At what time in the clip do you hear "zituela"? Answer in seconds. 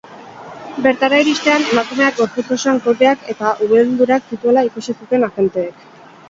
4.35-4.65